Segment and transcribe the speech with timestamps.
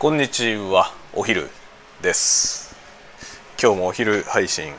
[0.00, 1.50] こんにちはお昼
[2.00, 2.76] です。
[3.60, 4.72] 今日もお昼配信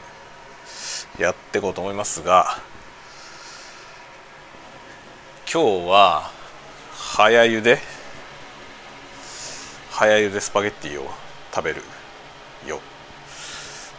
[1.18, 2.58] やっていこうと思いますが
[5.54, 6.32] 今日は
[6.94, 7.80] 早茹で
[9.92, 11.10] 早茹でスパゲッティを
[11.54, 11.82] 食べる
[12.66, 12.80] よ。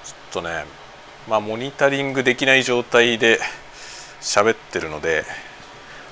[0.02, 0.64] ちょっとね
[1.28, 3.40] まあモニタリングできない状態で
[4.22, 5.24] 喋ってるので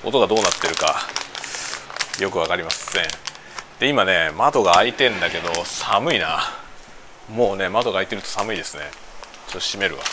[0.03, 0.99] 音がどうなってるか
[2.21, 3.28] よく分かりません。
[3.79, 6.41] で今ね窓が開いてんだけど寒いな。
[7.29, 8.83] もうね窓が開いてると寒いですね。
[9.47, 10.03] ちょっと閉めるわ。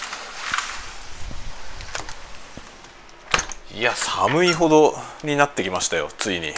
[3.74, 4.94] いや寒いほど
[5.24, 6.52] になってきましたよついに。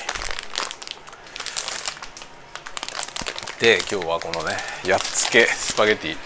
[3.61, 6.17] で今日はこのねやっつけスパゲティ。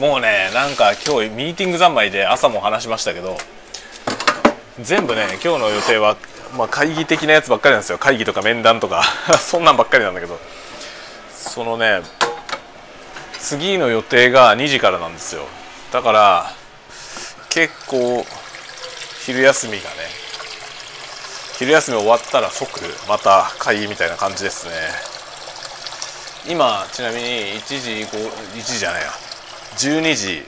[0.00, 3.38] もうねなんか今日ミーティング三昧で朝も話しましたけど
[4.80, 6.16] 全部ね今日の予定は
[6.56, 7.98] まあ、会議的なやつばっかりなんですよ。
[7.98, 9.02] 会議とか面談とか。
[9.38, 10.38] そんなんばっかりなんだけど。
[11.30, 12.02] そのね
[13.38, 15.46] 次の予定が2時からなんですよ。
[15.92, 16.52] だから
[17.50, 18.26] 結構
[19.24, 19.96] 昼休みがね
[21.58, 24.72] 昼休み終わったら即また会議みたいな感じですね。
[26.46, 29.12] 今ちなみに1時5 1時じゃないや。
[29.76, 30.46] 12時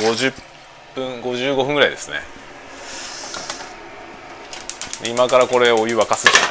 [0.00, 0.32] 50
[0.94, 2.33] 分55分ぐらいですね。
[5.08, 6.50] 今からこれお湯沸かすじゃない。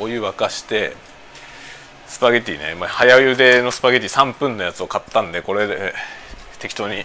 [0.00, 0.96] お湯沸かして
[2.06, 2.74] スパゲティね。
[2.86, 5.94] 早茹でのスパゲティ3分のやつを買ったんでこれで
[6.58, 7.04] 適当に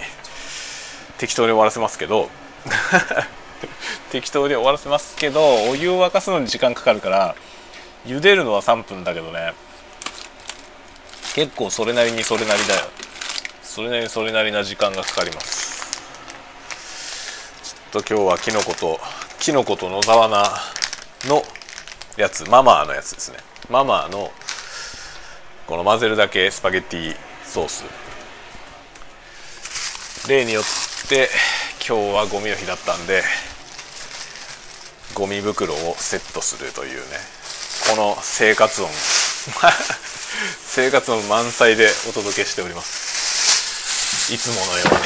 [1.18, 2.30] 適当に終わらせますけど。
[4.12, 7.36] 適当に終わらせますけどお湯を沸かすのに時間かかるから
[8.06, 9.54] 茹でるのは3分だけどね。
[11.34, 12.86] 結構それなりにそれなりだよ。
[13.64, 15.74] それなりにそれなりな時間がかかります。
[17.64, 19.00] ちょっと今日はきのこと
[19.44, 20.42] きのこと野沢菜
[21.28, 21.44] の
[22.16, 23.40] やつママーのやつですね。
[23.70, 24.32] ママーの
[25.68, 27.84] この混ぜるだけスパゲッティソース。
[30.30, 30.64] 例によっ
[31.10, 31.28] て
[31.86, 33.22] 今日はゴミの日だったんで
[35.14, 37.04] ゴミ袋をセットするというね。
[37.90, 38.90] この生活音。
[40.66, 44.34] 生活音満載でお届けしております。
[44.34, 45.02] いつものように。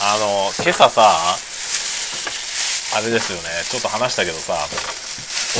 [0.00, 1.36] あの今朝さ
[2.96, 3.44] あれですよね。
[3.68, 4.56] ちょっと話したけどさ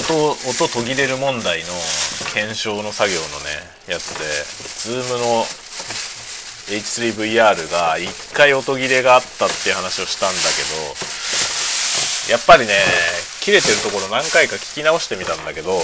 [0.01, 1.67] 音音途切れる問題の
[2.33, 3.61] 検証の作業のね
[3.93, 4.25] やつで
[4.89, 5.45] Zoom の
[6.73, 10.65] H3VR が1回音切れがあったっていう話をしたんだけ
[12.31, 12.73] どやっぱりね
[13.41, 15.79] 切れてるところ何回か聞き直してみたんだけど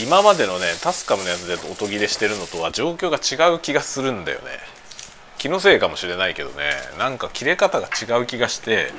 [0.00, 4.50] 今までのねタスカムのやつで音切れしてるのとは状況が違う気がするんだよね。
[5.38, 6.70] 気のせいかもしれないけどね。
[6.98, 8.92] なんか切れ方が違う気がして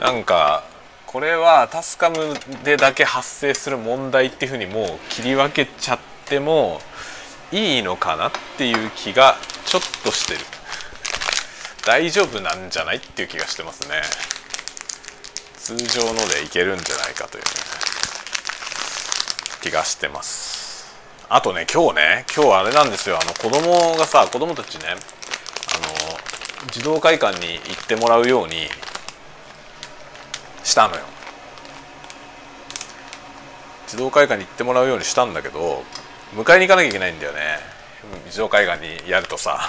[0.00, 0.64] なんか
[1.06, 2.16] これはタスカム
[2.64, 6.80] でだけ発生する問題っていうふうにもう切り分けちゃっても
[7.50, 10.40] いいのかなっていう気がちょっとしてる。
[11.86, 14.02] 大丈夫なんじゃないっていう気がしてますね。
[15.56, 17.50] 通常のでいけるんじゃないかという、ね、
[19.62, 20.94] 気がしてます。
[21.30, 23.18] あとね今日ね今日あれなんですよ。
[23.20, 24.98] あの子供がさ子供たちねあの
[26.70, 28.68] 児童会館に行ってもらうように
[30.68, 31.02] したのよ。
[33.86, 35.82] 児童会館に行ってもらうようにしたんだけど
[36.34, 37.58] 迎えに行かなきゃいけないんだよね。
[38.30, 39.60] 児童会館にやるとさ。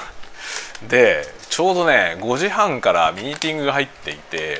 [0.90, 4.60] でちょうどね5時半からミーティングが入っていて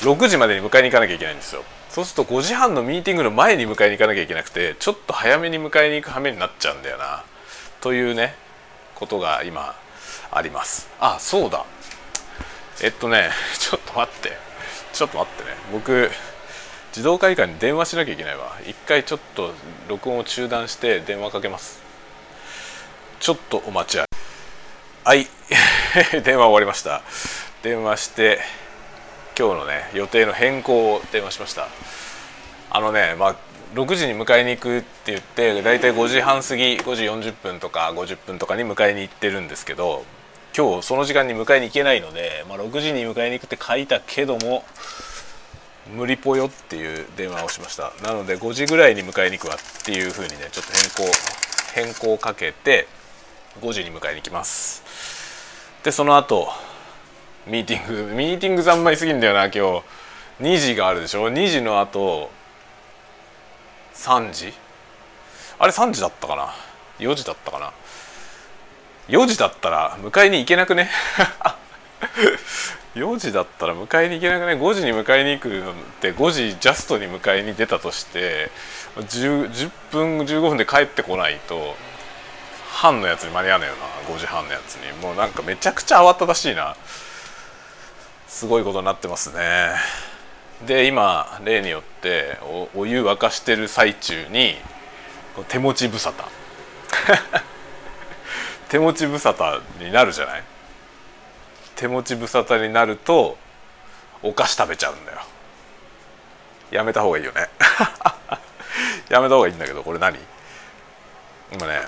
[0.00, 1.64] 6時までに迎えに行かなきゃいけないんですよ。
[1.90, 7.24] そうすると5時半のミーティングの前に迎えに行かなきゃいけなくてちょっと早めに迎えに行く羽目になっちゃうんだよな。
[7.80, 8.36] というね
[8.94, 9.74] ことが今
[10.30, 10.88] あります。
[11.00, 11.64] あそうだ。
[12.82, 14.47] えっとねちょっと待って。
[14.92, 15.56] ちょっと待ってね。
[15.72, 16.10] 僕
[16.90, 18.56] 自動会館に電話しなきゃいけないわ。
[18.66, 19.52] 一回ちょっと
[19.88, 21.80] 録音を中断して電話かけます。
[23.20, 24.08] ちょっとお待ちあれ。
[25.04, 25.26] はい。
[26.22, 27.02] 電話終わりました。
[27.62, 28.40] 電話して
[29.38, 31.68] 今日のね予定の変更を電話しました。
[32.70, 33.36] あのねまあ
[33.74, 40.04] 6時に迎えに行くって言って大体5時半過ぎ5時40分とか50分とかに迎えに行ってるんですけど
[40.56, 44.64] 今日その時間に迎えに行けないので、まあ、6時に迎えに行くって書いたけども
[45.94, 47.92] 無理ぽよっていう電話をしました。
[48.02, 51.12] なので5時ぐらいに迎えに行くわっていう風にねちょっと変更
[51.74, 52.86] 変更をかけて
[53.60, 54.82] 5時に迎えに行きます。
[55.84, 56.48] でその後
[57.46, 59.82] ミーティングミーティング三昧すぎんだよな今日。
[60.40, 62.30] 2時があるでしょ？2時の後
[63.94, 64.52] 3時？
[65.58, 66.54] あれ3時だったかな
[67.00, 67.72] ？4時だったかな？
[69.08, 70.90] 4時だったら迎えに行けなくね？
[72.94, 75.62] 4時だったら迎えに行けなくない5時に迎えに行くっ
[76.00, 78.50] て5時ジャストに迎えに出たとして
[78.96, 81.76] 10, 10分15分で帰ってこないと
[82.70, 84.14] 半のやつに間に合わねえよな。
[84.14, 84.92] 5時半のやつに。
[85.00, 86.76] もうなんかめちゃくちゃ慌ただしいな。
[88.28, 89.70] すごいことになってますね。
[90.66, 92.36] で今例によって
[92.74, 94.56] お湯沸かしてる最中に
[95.48, 96.24] 手持ち無沙汰。
[98.68, 100.42] 手持ち無沙汰になるじゃない？
[101.76, 103.38] 手持ち無沙汰になると
[104.22, 105.18] お菓子食べちゃうんだよ。
[106.70, 107.48] やめた方がいいよね。
[109.08, 110.18] やめた方がいいんだけどこれ何？
[111.52, 111.80] 今ね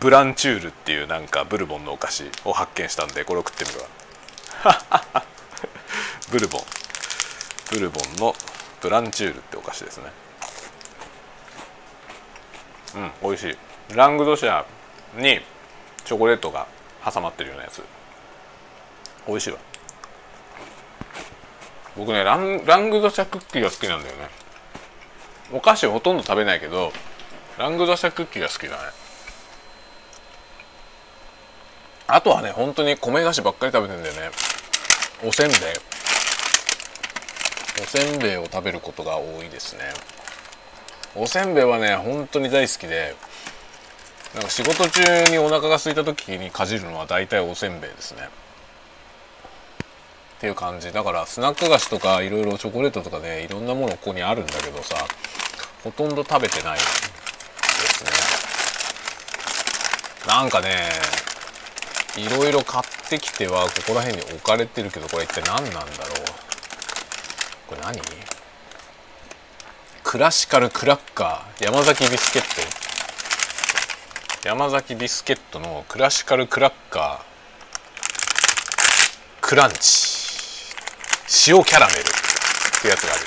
[0.00, 3.80] ブランチュールっていうなんかブルボンのお菓子を発見したんでこれを食ってみる
[4.64, 5.22] わ。
[6.30, 6.62] ブルボン。
[7.70, 8.34] ブルボンの
[8.80, 10.04] ブランチュールってお菓子ですね。
[12.94, 13.58] うん美味しい。
[13.94, 14.64] ラングドシャ
[15.14, 15.40] に
[16.12, 16.66] チョコレートが
[17.02, 17.82] 挟まってるようなやつ。
[19.26, 19.58] 美味しいわ。
[21.96, 24.28] 僕ねランラングドシャクッキーが好きなんだよね。
[25.54, 26.92] お菓子ほとんど食べないけど
[27.56, 28.82] ラングドシャクッキーが好きだね。
[32.08, 34.30] あとはね本当に米菓子ばっかり食べてんだよね。
[35.24, 35.58] おせんべい。
[37.82, 39.84] おせんべいを食べることが多いですね。
[41.16, 43.16] おせんべいはね本当に大好きで
[44.34, 48.28] なんか仕事中にお腹が空いた時にかじるのは大体おせんべいですね。
[50.38, 50.90] っていう感じ。
[50.92, 54.96] だからスナック菓子とかいろいろチョコレートとかねいろんなものここにあるんだけどさ
[55.84, 58.10] ほとんど食べてないですね。
[60.26, 60.88] なんかね
[62.16, 65.86] いろいろ買ってきてはここら辺に置かれてるけどこれ一体何なんだろう。
[67.68, 68.00] これ何？
[70.02, 71.64] クラシカルクラッカー。
[71.64, 72.91] 山崎ビスケット。
[74.44, 77.32] 山崎ビスケットのクラシカルクラッカー
[79.40, 80.74] クランチ
[81.48, 82.02] 塩キャラメルっ
[82.82, 83.22] てやつがある。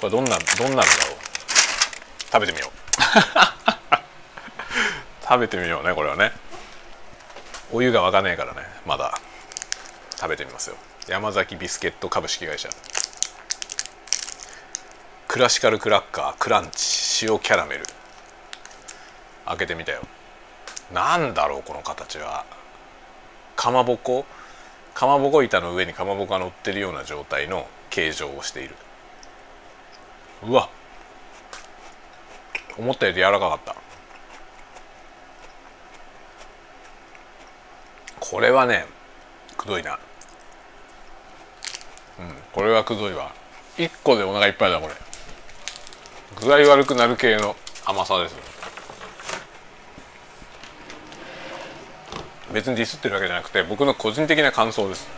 [0.00, 0.86] これどんなどんなのだろう。
[2.32, 2.70] 食べてみよう。
[5.22, 6.32] 食べてみようねこれはね。
[7.70, 9.18] お湯が沸かねえからねまだ。
[10.16, 10.76] 食べてみますよ。
[11.08, 12.70] 山崎ビスケット株式会社。
[15.28, 17.84] クラシカルクラッカークランチ塩キャラメル。
[19.44, 20.00] 開けてみたよ。
[20.92, 22.44] なんだろうこの形は。
[23.56, 24.26] かまぼこ？
[24.94, 28.74] かまぼこ板の上にかまぼこが乗ってるような状態の形状をしている。
[30.46, 30.68] うわ。
[32.76, 33.76] 思ったより柔らかかった。
[38.20, 38.86] これはね
[39.56, 39.98] くどいな。
[42.18, 43.32] うんこれはくどいわ。
[43.78, 44.94] 1個でお腹いっぱいだこれ。
[46.40, 47.56] 具合悪くなる系の
[47.86, 48.51] 甘さですね。
[52.52, 55.08] 別にディスってるわけじゃなくて僕の個人的な感想です。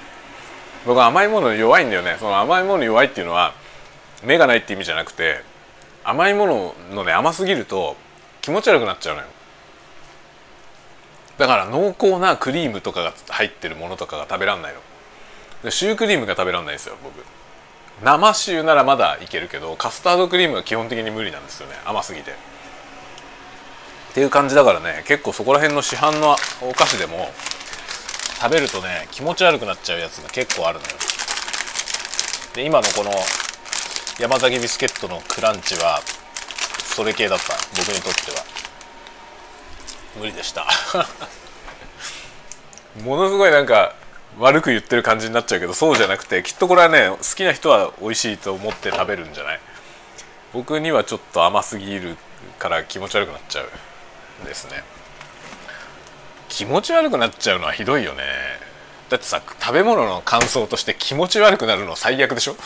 [0.86, 2.16] 僕は甘いもの弱いんだよね。
[2.18, 3.54] その甘いもの弱いっていうのは
[4.22, 5.42] 目がないって意味じゃなくて
[6.04, 7.96] 甘いもののね甘すぎると
[8.40, 9.26] 気持ち悪くなっちゃうのよ。
[11.38, 14.74] だから濃厚なクリームとかが入ってるものとかが食べらんない
[15.64, 15.70] の。
[15.70, 17.24] シュークリームが食べらんないですよ僕。
[18.02, 21.74] 生シューならまだいけるけどカスタードクリームは基本的に無理なんですよね。
[21.84, 22.34] 甘すぎて。
[24.10, 25.04] っていう感じだからね。
[25.06, 27.30] 結構そこら辺の市販のお菓子でも
[28.40, 30.90] 食べるとね気持ち悪くなっちゃうやつが結構あるのよ。
[32.54, 33.10] で今のこの
[34.18, 36.00] 山崎ビスケットのクランチは
[36.94, 37.54] それ系だった。
[37.76, 38.44] 僕にとっては。
[40.18, 40.66] 無理でした。
[43.04, 43.94] ものすごいなんか
[44.40, 49.60] 悪く言ってる感じになっちゃうけどそうじゃなくてきっとこれはね好きな人は美味しいと思って食べるんじゃない？
[50.52, 52.16] 僕にはちょっと甘すぎる
[52.58, 53.70] から気持ち悪くなっちゃう。
[54.44, 54.82] ですね。
[56.48, 58.22] 気持ち悪くなっちゃうのはひどいよね。
[59.08, 62.56] だってさ食べ物の感想として気持ち悪くなるの最悪でしょ？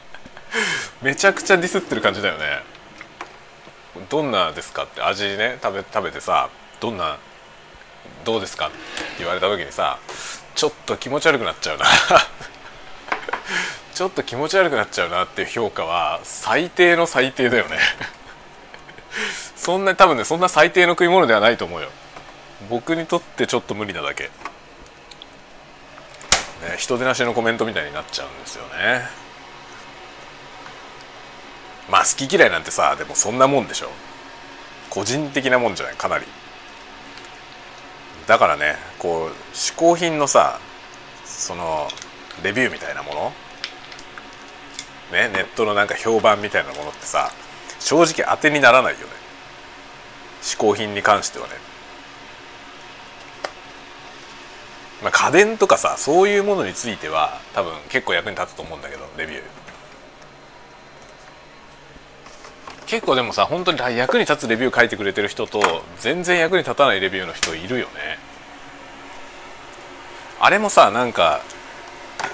[1.02, 2.62] めちゃくちゃディスってる感じだよね。
[4.08, 6.48] どんなですかって味ね食べ食べてさ
[6.80, 7.18] どんな
[8.24, 8.76] どうですかって
[9.18, 9.98] 言われた時にさ
[10.54, 11.86] ちょっと気持ち悪くなっちゃうな。
[13.94, 17.78] ちょっと気持ち悪くなっちゃうなっていう評価は最低の最低だよね。
[19.56, 21.88] そんな多分ねそんな最低の食い物ではないと思うよ。
[22.70, 24.30] 僕にとってちょっと無理なだけ、ね、
[26.78, 29.02] 人出なしのコメントみたいになっちゃうんですよね。
[31.90, 33.88] まあ好き嫌いなんてさでもそんなもんでしょ。
[34.90, 36.26] 個人的なもんじゃないかなり。
[38.26, 40.60] だからねこう嗜好品のさ
[41.24, 41.88] その
[42.42, 43.32] レビューみたいなもの。
[45.12, 47.30] ねネットのなんか評判みたいなものってさ
[47.84, 49.04] 正直当てにならないよね。
[50.42, 51.52] 嗜好品に関してはね。
[55.02, 59.42] まあ、家電とかさそういうものについては多分結構役に立つと思うんだけどレビュー。
[62.86, 68.18] 結構でもさ本当に役に立つレビュー書いてくれてる人と全然役に立たないレビューの人いるよね。
[70.38, 71.40] あれもさなんか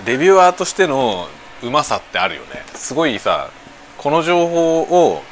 [0.05, 1.29] レビュアーとしての
[1.63, 2.65] うまさってあるよね。
[2.75, 3.51] すごいさ
[3.97, 5.23] この情報を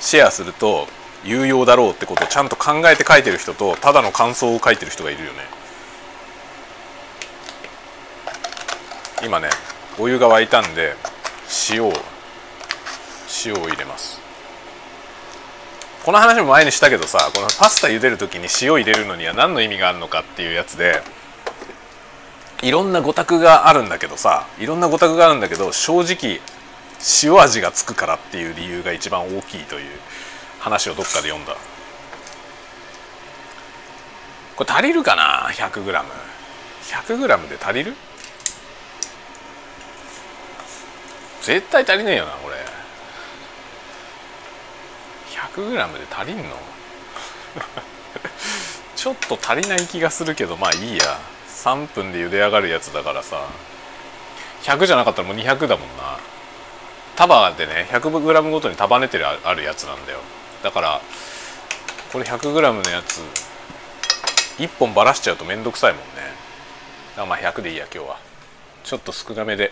[0.00, 0.88] シェアすると
[1.24, 5.38] 有用だろうってことをちゃんと考えて書いてる人とただの感想を書いてる人がいるよね。
[9.22, 9.50] 今ね
[9.98, 10.94] お湯が沸いたんで
[11.70, 11.92] 塩を
[13.44, 14.20] 塩を入れます。
[16.04, 21.02] この話も前にしたけどさこのパスタ茹でる時に塩入れるのには何の意味があるのかっていうやつで
[22.62, 26.40] いろんな語卓があるんだけどさいろんな語卓があるんだけど正直
[27.22, 29.90] 塩味がつくからっていう理由が一番大きいという
[30.58, 31.56] 話をどっかで読んだ。
[34.56, 37.94] これ足りるかな？100g100g で足りる？
[41.42, 42.56] 絶対足りねえよなこれ。
[45.54, 46.44] 100g で足りんの？
[48.94, 51.18] ちょっと足りない気がするけどまあいいや。
[51.48, 53.48] 3分で茹で上がるやつだからさ。
[54.62, 56.18] 100じゃなかったらもう200だもんな。
[57.20, 60.20] 束でね 100g ごとに束ねてるあるやつなんだよ。
[60.62, 61.02] だから
[62.14, 63.20] これ 100g のやつ
[64.58, 66.06] 1本ばらしちゃうと面倒くさいもんね。
[67.10, 68.18] だからまあ100でいいや今日は。
[68.84, 69.70] ちょっと少なめで。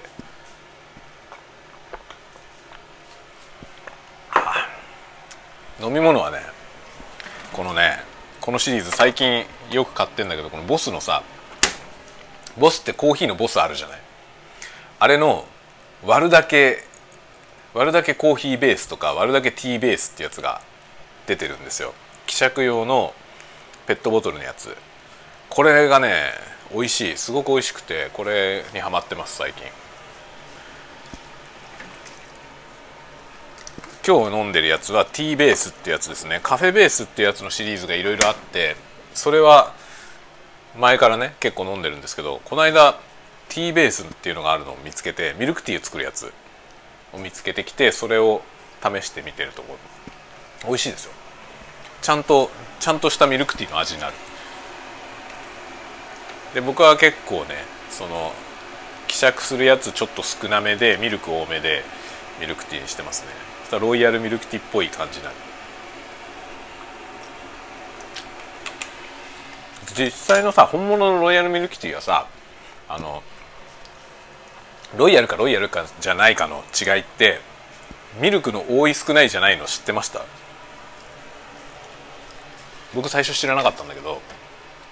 [5.80, 6.40] 飲み物はね
[7.54, 8.00] このね
[8.42, 11.22] このシリーズ最近よく買ってんだけどこのボスのさ
[12.58, 13.98] ボスってコーヒーのボスあるじゃない。
[14.98, 15.46] あれの
[16.04, 16.84] 割るだけ
[17.78, 20.60] 割るだけコーヒーベースとか割るだけティーベースってやつが
[21.28, 21.94] 出てるんですよ。
[22.26, 23.14] 希釈用の
[23.86, 24.76] ペットボトルのやつ。
[25.48, 26.32] これがね
[26.72, 27.16] 美味しい。
[27.16, 29.64] すごく美味しくてこれにはまってます最近。
[34.04, 36.40] 今日飲んでるやつはティーベースってやつですね。
[36.42, 38.74] カフェベースってやつのシリーズがいろいろあって
[39.14, 39.72] それは
[40.76, 42.98] 前からね結構飲んでるんですけどこの間
[43.48, 46.32] ティーベースっていうのがあるのを見つけてミルクティーを作るやつ。
[47.12, 48.42] を見つけてきてそれを
[48.82, 49.74] 試してみてるとこ
[50.62, 50.68] ろ。
[50.68, 51.12] 美味しいですよ。
[52.02, 52.50] ちゃんと
[52.80, 54.14] ちゃんとしたミルクティーの味になる。
[56.54, 57.56] で僕は結構ね
[57.90, 58.32] その
[59.06, 61.82] 希釈するやつちょっと少なめでミルク多めで
[62.40, 63.28] ミルクティーにしてますね。
[63.64, 65.36] したロイヤルミルクティーっぽい感じになる。
[69.94, 72.28] 実際のさ本物のロイヤルミルクティーはさ
[72.88, 73.22] あの
[74.96, 77.40] ロイヤルかロイヤルかじゃないかの違いって
[78.20, 80.22] ミルクの多い少ないじゃないの知ってました？
[82.94, 84.22] 僕最初知らなかったんだけど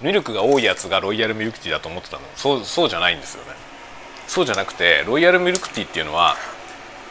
[0.01, 2.21] ミルクが多いやつがロイヤルミルクティーだと思ってたの。
[2.35, 3.49] そうそうじゃないんですよね。
[4.27, 6.35] そうじゃなくてロイヤルミルクティーっていうのは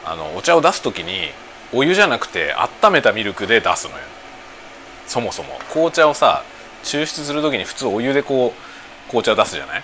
[0.05, 1.31] あのお茶を出す時に
[1.73, 4.05] お湯じゃなくて温めたミルクで出すのよ。
[5.09, 5.59] そもそも。
[5.73, 6.45] 紅茶をさ
[6.85, 9.83] 抽出する時に普通お湯でこう紅茶出すじゃない？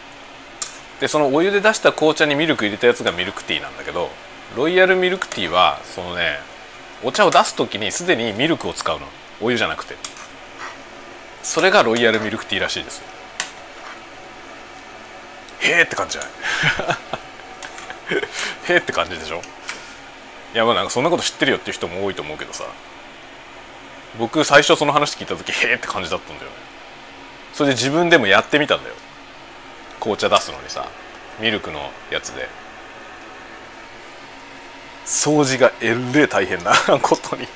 [1.02, 4.08] でそのお湯で出した紅茶にミルク入れたやつがミルクティーなんだけど
[4.56, 6.38] ロイヤルミルクティーはそのね
[7.02, 9.06] お茶を出す時にすでにミルクを使うの。
[9.40, 9.96] お湯じゃなくて。
[11.42, 13.02] それがロイヤルミルクティーらしいです。
[15.58, 16.30] へえって感じじゃない？
[18.70, 19.42] へえって感じでしょ？
[20.54, 22.62] いやまあなんかそんなこと知ってるよっていう人も多いと思うけどさ。
[24.20, 26.56] 僕最初その話聞いた時へえって感じだったんだよね。
[27.52, 28.94] それで自分でもやってみたんだよ。
[30.02, 30.88] 紅茶出すのにさ
[31.38, 32.48] ミルクのやつで。
[35.06, 37.46] 掃除がえれ大変な ことに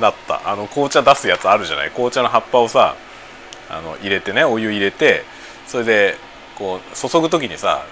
[0.00, 0.40] なった。
[0.44, 1.90] あの紅茶出すやつあるじゃない？
[1.90, 2.94] 紅茶の葉っぱをさ
[3.68, 5.24] あの入れてねお湯入れて
[5.66, 6.16] それで
[6.56, 7.82] こう注ぐ時にさ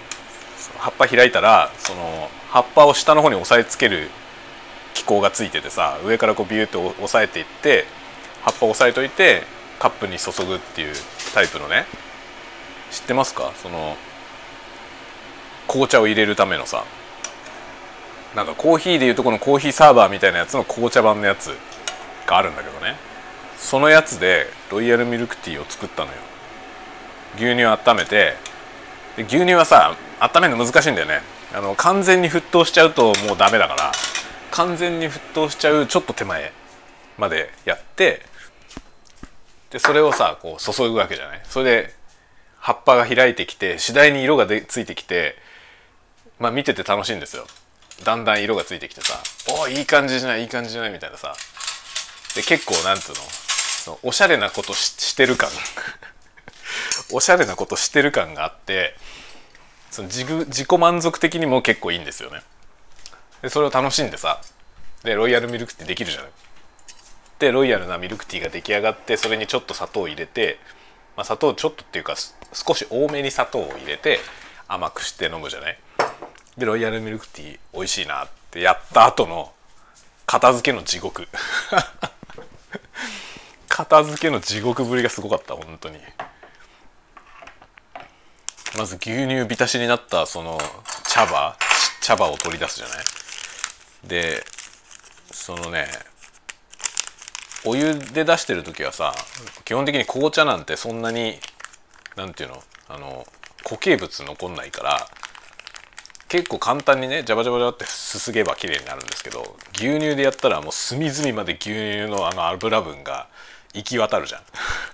[0.78, 4.10] 葉っぱ開いたらその葉っぱを下の方に押さえつける
[4.94, 7.86] 機構がついててさ上からこうビューって押さえていって
[8.42, 9.42] 葉っぱを押さえといて
[9.78, 10.94] カップに注ぐっていう
[11.34, 11.84] タイプのね
[12.94, 13.52] 知ってますか？
[13.62, 13.96] その
[15.66, 16.84] 紅茶を入れるためのさ。
[18.34, 21.56] なんかコーヒーでいうとこのコーヒーサーバーみたいなやつの紅茶版のやつ
[22.26, 22.96] があるんだけどね。
[23.58, 26.18] そのやつでロイヤルミルクティーを作ったのよ。
[27.36, 28.34] 牛乳を温めて。
[29.16, 31.20] で牛乳はさ温めるの難しいんだよね。
[31.54, 33.92] あの完全に沸騰しちゃうともうダメだから
[34.50, 36.52] 完全に沸騰しちゃうちょっと手前
[37.16, 38.22] までやって
[39.70, 41.40] でそれをさこう注ぐわけじゃない？
[41.44, 41.94] それで
[42.64, 45.36] 葉っぱが開いてきて次第に色がでついてきて
[46.38, 47.44] まあ見てて楽しいんですよ。
[48.04, 49.20] だんだん色がついてきてさ
[49.60, 51.36] 「おいい感じじゃないいい感じじゃない」みたいなさ。
[52.34, 55.50] で結構なんつうのそのおしゃれなことしてる感。
[57.12, 58.96] おしゃれなことしてる感があって
[59.90, 62.42] その自自己満足的にも結構いいんですよね。
[63.42, 64.40] でそれを楽しんでさ
[65.02, 66.30] でロイヤルミルクティーできるじゃない。
[67.40, 70.58] でロイヤルなミルクティーが出来上がってそれにちょっと砂糖を入れて、
[71.16, 72.14] まあ、砂糖ちょっとっていうか
[72.52, 74.18] 少し多めに砂糖を入れて
[74.68, 75.78] 甘くして飲むじゃない？
[76.58, 79.52] でロイヤルミルクティー美味しいなってやった後の
[80.26, 81.26] 片付けの地獄。
[83.68, 85.98] 片付けの地獄ぶりがすごかった本当に。
[88.78, 90.58] まず牛乳浸しになったその
[91.08, 91.56] 茶葉
[92.00, 92.98] 茶葉を取り出すじゃない？
[94.04, 94.44] で
[95.32, 95.88] そのね
[97.64, 99.14] お湯で出してる時はさ
[99.64, 101.38] 基本的に紅茶なんてそんなに
[102.16, 103.26] 何て言うのあの
[103.62, 105.08] 固形物残んないから
[106.28, 113.28] 結構簡単にねジャバジャバジャってすすげば綺麗になるんですけど牛乳でやったらもう隅々まで牛乳のあの油分が
[113.72, 114.42] 行き渡るじゃん。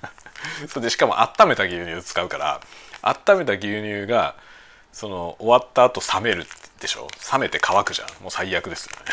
[0.69, 2.61] それでしかも温めた牛乳を使うから
[3.03, 4.37] 温めた牛乳が
[4.93, 6.47] その終わった後冷める
[6.81, 7.09] でしょ？
[7.33, 8.09] 冷めて乾くじゃん。
[8.23, 9.05] もう最悪ですよね。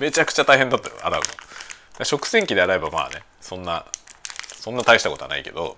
[0.00, 1.26] めちゃくちゃ大変だったよ洗うの
[2.04, 3.86] 食洗機で洗えばまあねそんな
[4.54, 5.76] そんな大したことはないけど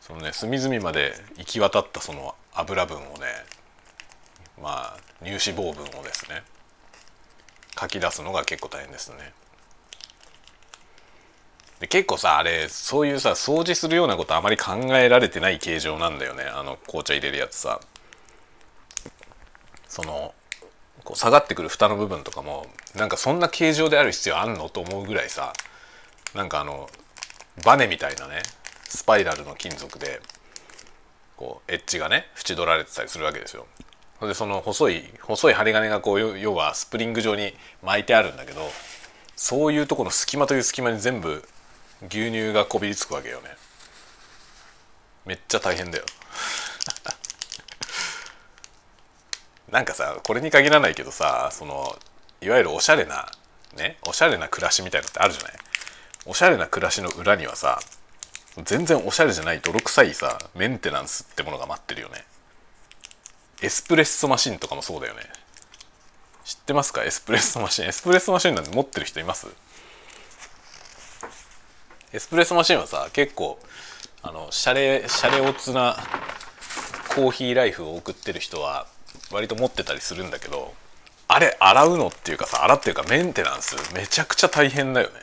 [0.00, 3.26] そのね隅々まで行き渡ったその油分をね
[4.60, 6.42] まあ乳脂肪分をですね
[7.74, 9.32] かき出すのが結構大変ですね。
[11.80, 17.80] で結構さあれそういうさ掃除するようなことあまり考えられてない形状なんだよねあの紅茶入れるやつさ。
[19.88, 20.34] その
[21.08, 25.54] こう下がってくる蓋の部分とかもなんかそんな形状である必要あんのと思うぐらいさ
[26.34, 26.90] なんかあの
[27.64, 28.42] バネみたいなね
[28.86, 30.20] スパイラルの金属で
[31.34, 33.64] こうエッジがね縁取られてたりするわけですよ。
[34.20, 38.60] でその細い細い針金がこう要はスプリング状に巻いてあるんだけど
[39.34, 41.42] そういうとこの隙間という隙間に全部
[42.10, 43.44] 牛乳がこびりつくわけよね
[45.24, 46.04] めっちゃ大変だよ
[49.70, 51.96] なんかさこれに限らないけどさその
[52.40, 53.26] いわゆるおしゃれな
[53.76, 55.52] ねおしゃれな暮らしみたいなのってあるじゃない？
[56.26, 57.80] おしゃれな暮らしの裏にはさ
[58.64, 62.24] 全然おしゃれじゃない泥臭いさメンテナンスってものが待ってるよね。
[63.60, 65.20] エスプレッソマシンとかもそうだよね。
[66.44, 67.04] 知ってますか？
[67.04, 67.86] エスプレッソマシン。
[67.86, 69.48] エスプレッソマシンなんて持ってる人います？
[72.12, 73.58] エスプレッソマシンはさ結構
[74.22, 75.96] あのシャレシャレオツな
[77.14, 78.86] コーヒーライフを送ってる人は
[79.32, 80.74] 割と持ってたりするんだけど
[81.28, 85.14] あれ洗うのっていうかさ洗っていうかメンテナンスめちゃくちゃ大変だよね。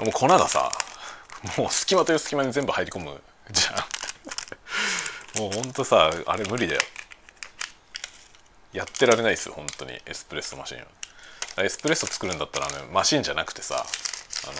[0.00, 0.72] もう粉がさ
[1.58, 3.78] もう隙間という隙間に全部入り込むじゃん。
[5.42, 6.80] もうほんとさあれ無理だよ。
[8.72, 11.64] やってられないですよ本当にエスプレッソマシンは。
[11.64, 13.84] エスプレッソ作るんだったらねマシンじゃなくてさ
[14.44, 14.52] あの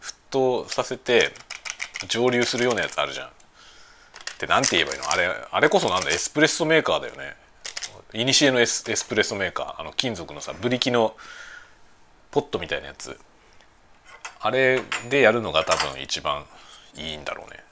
[0.00, 1.34] 沸騰させて
[2.06, 3.30] 蒸留するようなやつあるじゃん。
[4.38, 5.10] って何て言えばいいの？
[5.10, 7.34] あれあれこそなんだエスプレッソメーカーだよね。
[8.14, 9.80] いにしえのエスエスプレッソメーカー。
[9.80, 11.16] あの金属のさブリキの
[12.30, 13.18] ポットみたいなやつ。
[14.40, 16.44] あれでやるのが多分一番
[16.94, 17.64] いいんだろうね。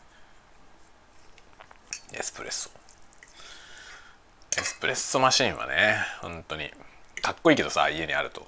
[2.13, 2.71] エスプレッソ。
[4.59, 6.73] エスプレッソマシンはね本当に。
[7.23, 8.47] かっこいいけどさ家にあると。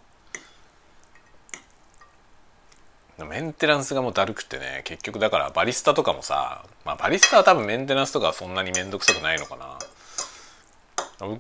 [3.26, 9.78] メンテナンスがもうだるくてね結局だからバリスタとかもさ、まあ、バリスタは多分メンテナンスとかはそんなに面倒くさくないのかな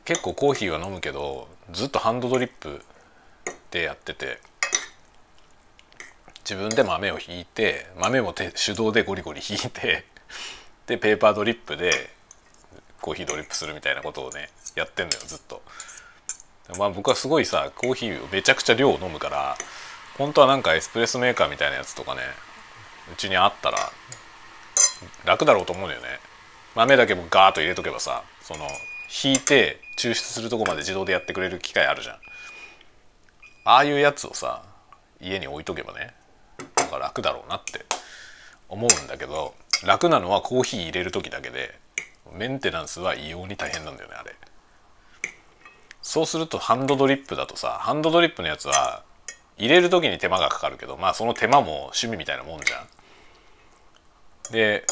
[0.04, 2.82] 結構コーヒーは飲むけどずっとハンドドリップ
[3.70, 4.40] でやってて
[6.48, 10.04] 自分で豆をひいて豆も手手動でゴリゴリひいて
[10.86, 11.92] でペーパードリップで
[13.00, 15.62] コーヒードリップするみたいなことをねやってんだよずっと。
[16.78, 19.56] まあ僕はすごいさコーヒーをめちゃくちゃ量を飲むから
[20.18, 22.22] 本当はなんかエスプレッソメーカーみたいなやつとかね
[23.12, 23.78] うちにあったら
[25.24, 26.08] 楽だろうと思うんだよね。
[26.74, 28.66] 豆だけもガーッと入れとけばさその
[29.24, 32.16] 引いて抽出するとこまで自動でやってくれる機械あるじゃん。
[33.64, 34.62] ああいうやつをさ
[35.20, 36.14] 家に置いとけばね
[36.76, 37.86] なんか楽だろうなって
[38.68, 39.54] 思うんだけど
[39.84, 41.78] 楽なのはコーヒー入れる時だけで
[42.32, 44.34] メンテナンスは異様に大変なんだよねあれ。
[46.02, 49.02] そうするとハンドドリップだとさハンドドリップのやつは
[49.58, 52.86] 入れる時に手間がかかるけどまあその手間も趣味みたいなもんじゃん。
[54.52, 54.84] で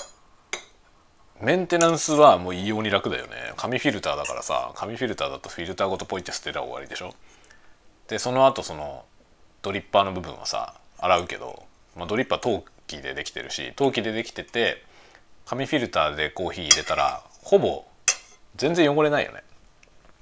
[1.41, 3.53] メンテナンスはもう異様に楽だよね。
[3.57, 7.15] 紙フィルターだからさ紙フィルターだとフィルターごとポイって捨てたら終わりでしょ。
[8.09, 9.05] でその後その
[9.63, 11.63] ドリッパーの部分はさ洗うけど、
[11.97, 14.83] まあ、ドリッパー陶器でできてるし陶器でできてて
[15.45, 17.85] 紙フィルターでコーヒー入れたらほぼ
[18.57, 19.43] 全然汚れないよね。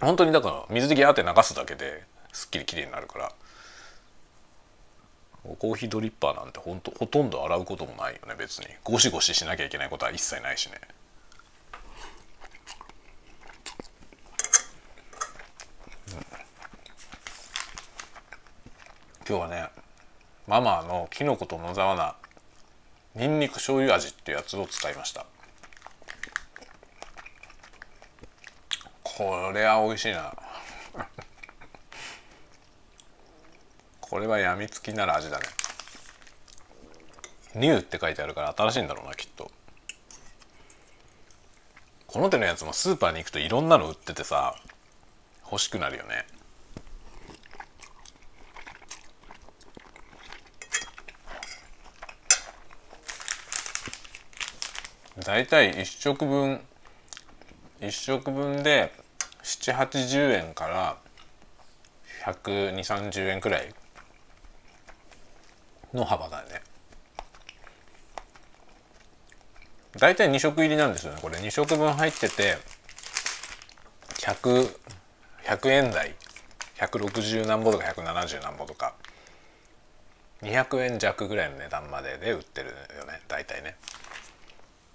[0.00, 2.02] 本当にだから水でギャーって流すだけで
[2.32, 3.32] すっきりきれいになるから。
[5.58, 8.66] コーヒードリッパーなんてほんとほとんど洗うこともないよね別に。
[8.82, 10.80] ゴシゴシしなきゃいけないことは一切ないしね。
[19.26, 19.68] 今日はね
[20.46, 22.14] ママのきのこと野沢菜
[23.26, 25.26] にんにく醤油味ってやつを使いました。
[29.02, 30.34] これは美味しいな。
[34.14, 35.46] これはやみつきなら味だね。
[37.56, 39.50] ニューって書いてあるから新しいんだろうなきっと。
[42.06, 44.54] この手のやつもスーパーに行くといろんなの売っててさ
[45.50, 46.26] 欲しくなるよね。
[55.24, 56.60] 大体1食分
[57.80, 58.92] 1食分で
[59.42, 60.98] 780円から
[62.24, 63.74] 12030円くらい
[65.94, 66.60] の幅だね。
[69.96, 71.38] 大体2食入りなんですよねこれ。
[71.38, 72.58] 2食分入ってて
[74.18, 74.68] 100
[75.44, 76.14] 100円台。
[76.76, 78.94] 160何ぼとか170何ぼとか。
[80.42, 83.76] 200円弱ぐらいの値段までで売ってるよね大体ね。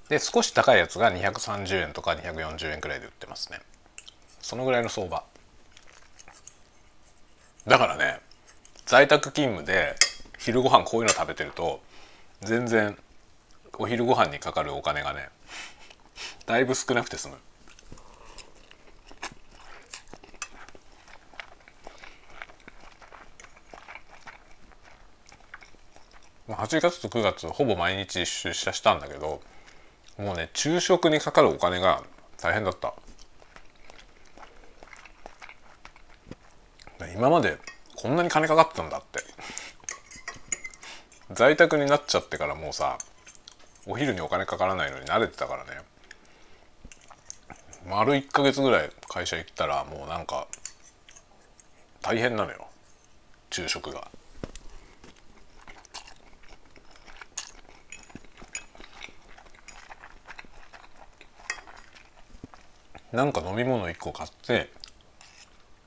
[0.09, 3.59] で少し高いやつが230円とか240円くらいで売ってますね。
[4.41, 5.23] そのぐらいの相場。
[7.65, 8.19] だからね
[8.85, 9.95] 在宅勤務で
[10.39, 11.81] 昼ご飯こういうの食べてると
[12.41, 12.97] 全然
[13.77, 15.29] お昼ご飯にかかるお金がね
[16.45, 17.37] だいぶ少なくて済む。
[26.47, 29.39] 8月と9月ほぼ毎日出社したんだけど
[30.17, 32.01] もうね昼食にかかるお金が
[32.41, 32.93] 大変だった。
[37.13, 37.57] 今まで
[37.95, 39.28] こんなに金かかったんだって。
[41.31, 42.97] 在宅になっちゃってからもうさ
[43.85, 45.81] お昼にお金かからないのに慣れてたからね。
[47.87, 50.47] 丸1ヶ月ぐらい会社行ったらもうなんか
[52.01, 52.67] 大変なのよ。
[53.49, 54.07] 昼食が。
[63.11, 64.69] なんか飲み物1個買って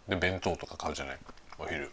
[0.09, 1.19] で弁当とか買うじゃない？
[1.59, 1.91] お昼。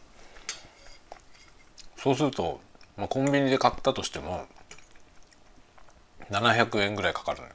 [1.97, 2.59] そうすると、
[2.99, 4.45] まあ、コンビニで買ったとしても
[6.29, 7.53] 700円ぐらいかかるのよ。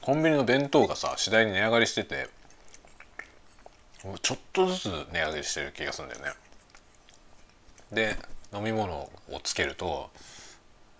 [0.00, 2.28] コンビニの弁当がさ次第に値上がりしてて
[4.22, 6.30] ちょっとずつ値上げしてる気がするんだよね。
[7.92, 8.16] で
[8.54, 9.10] 飲み物を
[9.42, 10.08] つけると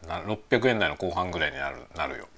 [0.06, 2.28] 600円台の後半ぐらいになるなるよ。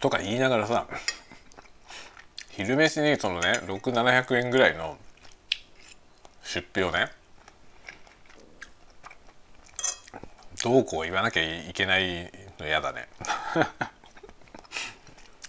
[0.00, 0.86] とか言いながらさ
[2.60, 4.98] 昼飯にそのね6700円ぐらいの
[6.42, 7.10] 出費をね
[10.62, 13.08] どうこう言わなきゃいけないの嫌だね。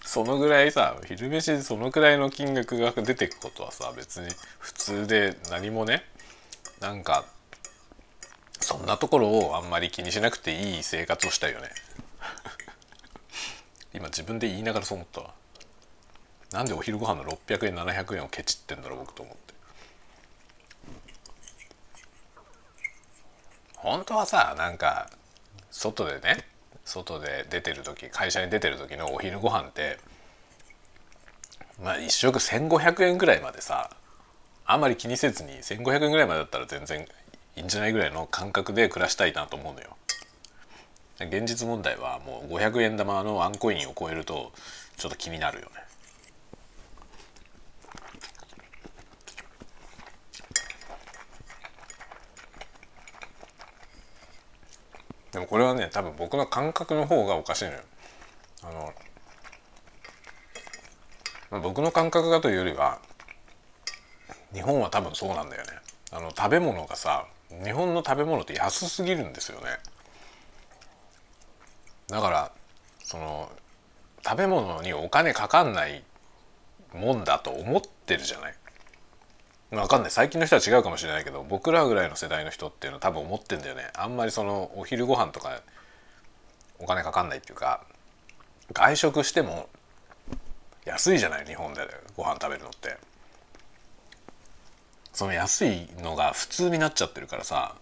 [0.06, 6.06] そのぐらいさ昼飯でそのくらいの金額が出てくことはさ別に普通で何もね
[6.80, 7.26] なんか
[8.62, 11.72] そんなところをあんまり気にしなくていい生活をしたいよね。
[13.94, 15.41] 今自分で言いながらそう思ったわ。
[16.52, 19.54] なんでお昼ご飯の600円700円をケチってんだろう僕と思って
[23.76, 25.10] 本当はさなんか
[25.72, 26.46] 外でね
[26.84, 29.98] 外で出てる時会社に出てる時のお昼ご飯って
[31.82, 33.90] まあ一食1,500円ぐらいまでさ
[34.66, 37.06] あんまり気にせずに1,500円ぐらいまでだったら全然
[37.56, 39.98] いいんじゃないぐらいの感覚で暮らしたいなと思うのよ。
[41.20, 44.52] 現実問題はもう500円玉のワンコインを超えると
[44.98, 45.91] ちょっと気になるよね。
[55.32, 57.80] でもこれはね多分僕の感覚の方がおかしいのよ。
[58.64, 58.94] あの、
[61.52, 63.00] まあ、僕の感覚がというよりは
[64.54, 65.70] 日本は多分そうなんだよね。
[66.12, 67.26] あの食べ物がさ
[67.64, 69.68] 日本の食べ物って安すぎるんですよね。
[72.08, 72.52] だから
[73.04, 73.50] その
[74.24, 76.04] 食べ物にお金かかんない
[76.94, 78.56] もんだと思ってるじゃない。
[79.72, 80.12] わかんない。
[80.12, 83.90] 最近の人は違うかもしれないけど僕らぐらいの世代の人っていうのは多分思ってんだよね。
[83.96, 85.62] あんまりそのお昼ご飯とか
[86.78, 87.84] お金かかんないっていうか
[88.74, 89.70] 外食しても
[90.86, 91.82] 安いじゃない日本で。
[92.18, 92.98] ご飯食べるのって。
[95.14, 97.76] その安いのが普通になっちゃってるからさ。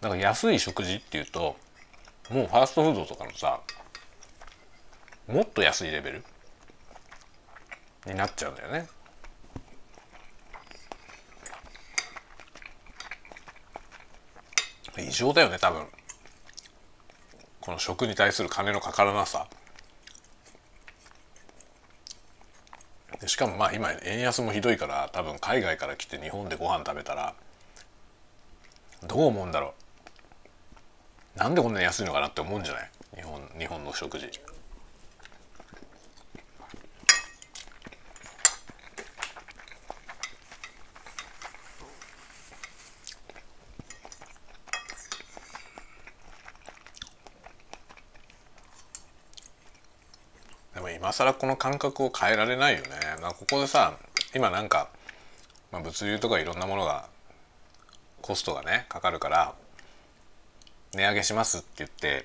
[0.00, 1.56] だから安い食事っていうと
[2.28, 3.60] もうファーストフードとかのさ
[5.26, 6.24] もっと安いレベル
[8.06, 8.86] になっちゃうんだよね。
[14.96, 15.86] 異常だよね多分
[17.60, 19.48] この食に対する金のかからなさ
[23.20, 27.34] でしかもまあ今円安もひどいから多分海外から来て日本でご飯食べたら
[29.06, 29.74] どう思うんだろ
[31.36, 32.90] うなんでこんなに安いのかなって思うんじゃない？
[33.16, 34.30] 日本日本の食事。
[51.04, 52.88] 今更この感覚を変えられないよね。
[53.20, 53.98] まここでさ
[54.34, 54.88] 今なんか、
[55.70, 57.10] まあ、物流とかいろんなものが
[58.22, 59.54] コストがねかかるから
[60.94, 62.24] 値上げしますって言って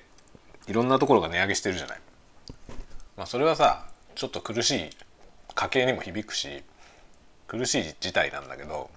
[0.66, 2.00] いろんなところが値上げしてるじゃない。
[3.18, 4.90] まあ、それはさちょっと苦しい
[5.54, 6.62] 家計にも響くし
[7.48, 8.88] 苦しい事態なんだけど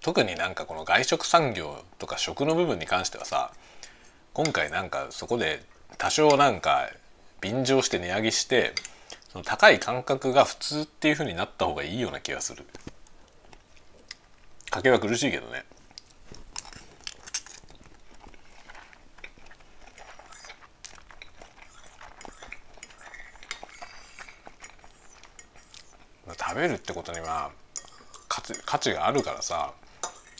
[0.00, 3.50] 特になんかこの外食産業とか食の部分に関してはさ
[4.32, 5.64] 今回なんかそこで
[5.98, 6.88] 多少なんか
[7.44, 8.72] 便乗して値上げして
[9.28, 12.64] その高い感覚が普通っていう風になった方がいいような気がする。
[14.70, 15.66] 家計は苦しいけどね。
[26.26, 27.50] 食べるってことには
[28.64, 29.72] 価値があるからさ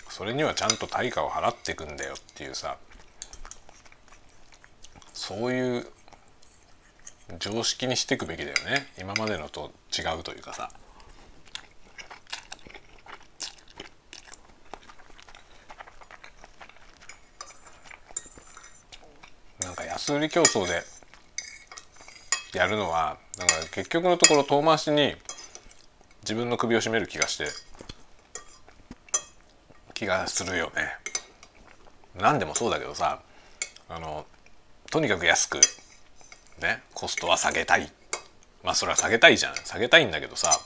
[0.08, 2.76] それにはちゃんと対価を払っていくんだよっていうさ
[5.12, 5.86] そういう
[7.38, 10.70] 常識にしていくべきだよね今までのと違うというかさ
[19.62, 20.82] なんか安売り競争で
[22.52, 25.16] やるのはなんか結局のところ遠回しに
[26.22, 27.46] 自分の首を絞める気がして
[29.94, 30.96] 気がするよね。
[32.16, 33.20] 何でもそうだけどさ
[33.88, 34.26] あの
[34.90, 35.60] とにかく安く
[36.64, 37.92] ねコストは下げたい
[38.64, 40.58] まあそれは下げたいじゃん下げたいんだけどさ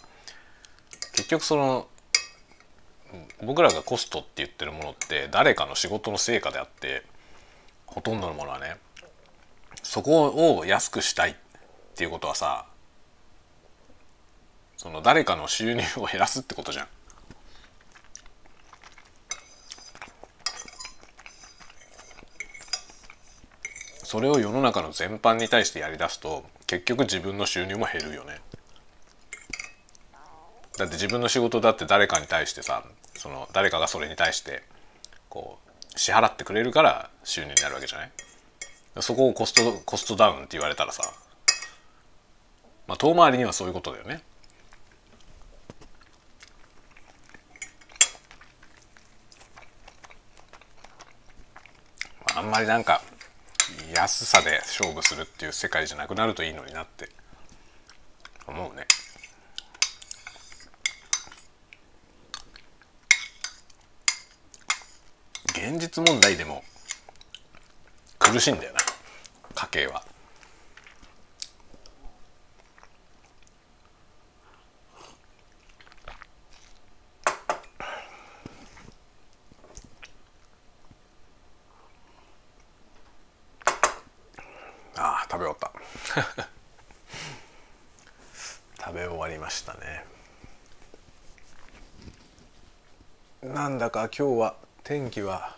[1.12, 1.88] 結局その
[3.44, 7.02] 僕らがコストって言ってるものって誰かの仕事の成果であって
[7.86, 8.76] ほとんどのものはね
[9.82, 11.34] そこを安くしたいっ
[11.96, 12.66] ていうことはさ
[14.76, 16.86] その誰かの収入を減らすってことじゃん。
[24.08, 28.40] それを世の中の全般に対してやりだすと結局自分の収入も減るよね。
[30.78, 32.84] だって自分の仕事だって誰かに対してさ
[33.16, 34.62] その誰かがそれに対して
[35.28, 35.58] こ
[35.94, 38.10] う支払ってくれるから収入になるわけじゃない？
[39.00, 41.02] そこをコストコストダウンって言われたらさ
[42.86, 44.22] まあ遠回りにはそういうことだよね。
[52.34, 53.02] あんまりなんか
[53.94, 57.08] 安さで勝負するっていう世界じゃなくなるといいのになって
[58.46, 58.86] 思うね。
[65.50, 66.62] 現実問題でも
[68.18, 68.80] 苦しいんだよな
[69.54, 70.04] 家計は。
[85.30, 85.70] 食べ終わった
[88.78, 90.04] 食べ終わりましたね。
[93.42, 95.56] なんだか今日は天気は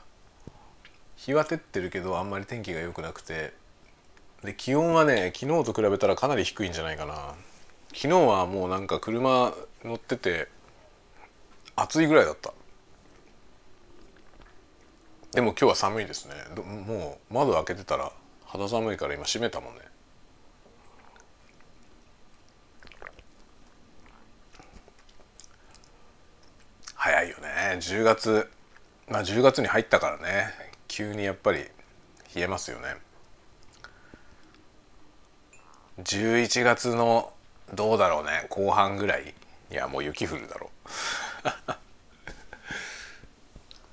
[1.17, 3.59] 日は照ってるけどあんまり天気が良くなくて。
[4.43, 7.35] で気温はね昨日と比べたらかなり低いんじゃないかな。
[7.89, 10.49] 昨日はもうなんか車乗ってて
[11.77, 12.53] 暑いぐらいだった。
[15.33, 16.35] でも今日は寒いですね。
[16.63, 18.13] もう窓開けてたら
[18.47, 19.90] 肌寒いから今閉めたもんね。
[27.03, 27.79] 早いよね。
[27.79, 28.51] 10月
[29.09, 30.51] まあ10月に入ったからね。
[30.87, 31.61] 急にやっぱり
[32.35, 32.95] 冷えますよね。
[36.05, 37.33] 11月の
[37.73, 38.47] どうだろうね。
[38.51, 39.35] 後半ぐらい。
[39.73, 40.71] いやもう雪降るだろ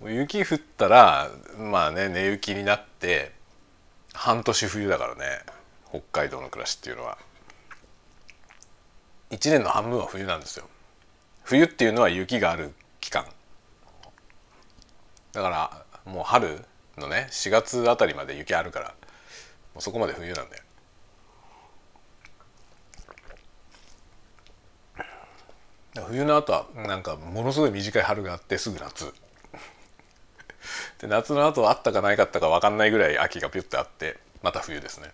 [0.02, 0.12] う。
[0.12, 3.32] 雪降ったらまあね寝雪になって
[4.14, 5.44] 半年冬だからね。
[5.92, 7.18] 北海道の暮らしっていうのは。
[9.32, 10.68] 1年の半分は冬なんですよ。
[11.46, 12.74] 冬っていうのは雪がある
[13.08, 13.26] 期間。
[15.32, 16.60] だからもう春
[16.98, 18.94] のね4月あたりまで雪あるからも
[19.78, 20.64] うそこまで冬なんだよ。
[26.10, 29.14] 冬の後はなんかものすごい短い春があってすぐ夏。
[31.00, 35.12] で夏の後はあったかないかったか分かんないぐらい秋がピュッてあってまた冬ですね。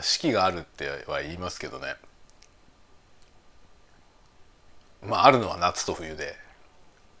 [0.00, 1.96] 四季があるっては言いますけどね。
[5.06, 6.36] まああるのは夏と冬で。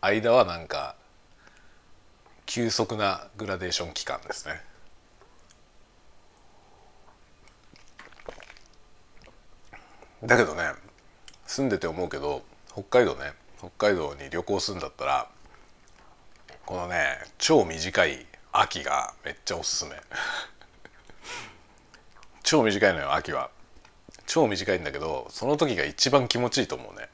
[0.00, 0.96] 間はなんか
[2.44, 4.60] 急速なグラデーション期間ですね。
[10.22, 10.72] だけどね
[11.46, 12.42] 住んでて思うけど
[12.72, 15.28] 北海道ね北海道に旅行するんだったら
[16.64, 19.92] このね超短い秋がめっちゃおすすめ。
[22.42, 23.50] 超短いのよ秋は。
[24.26, 27.08] 超短いんだけどその時が一番気持ちいいと思うね。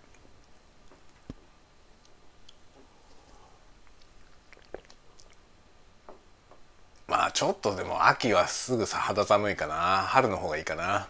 [7.10, 9.74] まあちょっとでも秋はすぐさ肌寒いかな。
[10.06, 11.08] 春の方がいいかな。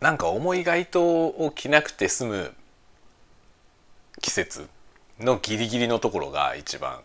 [0.00, 2.54] なんか重い街灯を着なくて済む
[4.20, 4.68] 季節
[5.20, 7.00] のギリギリのところが一番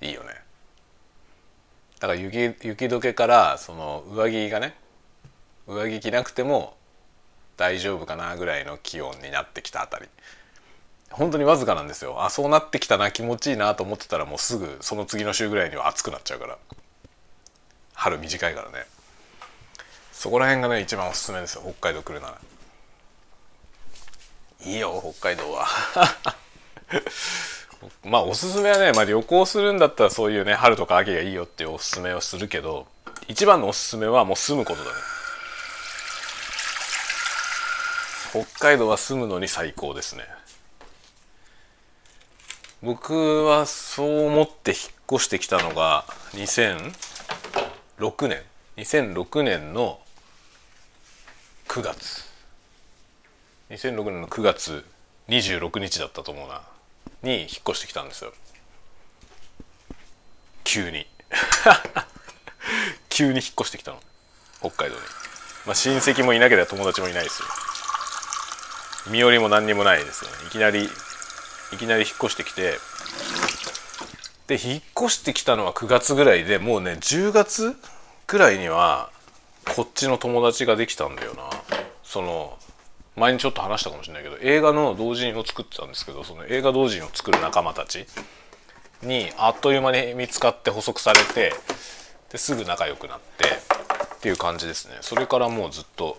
[0.00, 0.30] いいよね。
[2.00, 4.74] だから雪雪解けからその上着がね
[5.68, 6.76] 上着着なくても
[7.56, 10.08] 大丈夫かなぐらいの気温になってきたあたり。
[11.10, 12.24] 本当にわずかなんですよ。
[12.24, 16.58] あそうなってきたな気持ちいいなと思ってたらもうすぐその次の週ぐらいには暑くなっちゃうから。
[17.94, 18.86] 春短いからね。
[20.12, 21.62] そこら辺がね一番おすすめですよ。
[21.62, 22.38] 北海道来るなら。
[24.64, 25.66] いいよ北海道は。
[28.04, 32.86] まあおすすめはね、まあ、旅行するんだったらそういうね春とか秋がいいよっていうおすすめをするけど
[33.28, 34.96] 一番のおすすめはもう住むことだね。
[38.30, 40.24] 北海道は住むのに最高ですね。
[42.86, 44.78] 僕はそう思って引っ
[45.14, 46.92] 越してきたのが2006
[48.28, 48.40] 年。
[48.76, 49.98] 2006年の
[51.66, 52.22] 9月。
[53.70, 54.84] 2006年の9月
[55.26, 56.62] 26日だったと思うな。
[57.24, 58.32] に引っ越してきたんですよ。
[60.62, 61.08] 急に。
[63.10, 64.00] 急に引っ越してきたの。
[64.60, 65.00] 北海道に。
[65.64, 67.48] まあ親戚もいなければ友達もいないですよ。
[69.08, 70.36] 身寄りも何にもないですよね。
[70.46, 70.88] いきなり
[71.72, 72.74] いきなり引っ越してきて
[74.46, 77.76] で引っ越してきたのは9月ぐらいでもうね10月
[78.26, 79.10] ぐらいには
[79.74, 81.42] こっちの友達ができたんだよな。
[82.04, 82.56] その
[83.16, 88.06] 前にちょっと話したかもしれないけど映画の同人を作ってたんですけどその映画同人を作る仲間たち
[89.02, 91.52] にあっという間に見つかって補足されて
[92.30, 94.98] ですぐ仲良くなってっていう感じですね。
[95.00, 96.18] それからもうずっと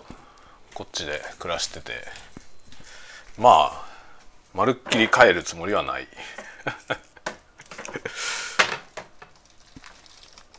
[0.74, 1.94] こっちで暮らしてて。
[3.38, 3.87] まあ
[4.54, 6.08] まるっきり帰るつもりはない。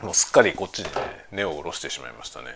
[0.01, 2.53] もうすっかりこっちにね根を下ろしてしまいましたね。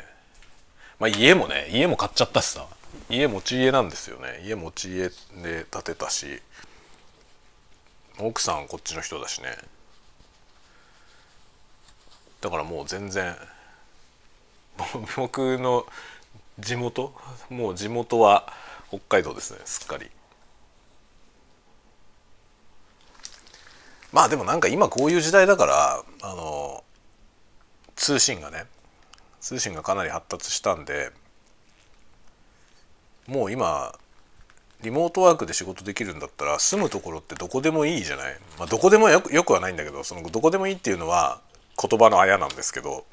[0.99, 2.67] まあ家もね家も買っちゃったしさ。
[3.09, 4.41] 家持ち家なんですよね。
[4.43, 5.09] 家持ち家
[5.41, 6.41] で建てたし。
[8.19, 9.57] 奥さんこっちの人だしね。
[12.41, 13.35] だからもう全然
[15.15, 15.85] 僕の
[16.59, 17.13] 地元？
[17.49, 18.51] もう地元は
[18.89, 20.09] 北海道ですねすっかり。
[24.13, 26.83] まあでもなんか今こういう時代だからあの
[27.95, 28.65] 通信がね
[29.41, 31.11] 通信がかなり発達したんで
[33.27, 33.93] もう今
[34.81, 41.41] リモートワークで仕事できるんだったら住むところってどこでもいいじゃない、まあ、どこでもよくよくはないんだけどそのどこでもいいっていうのは
[41.81, 43.05] 言葉のあやなんですけど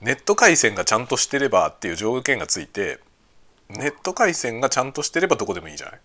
[0.00, 3.00] ネット回線がちゃんとしてればっていう条件がついて
[3.68, 6.00] ネット回線がちゃんとしてればどこでもいいじゃない？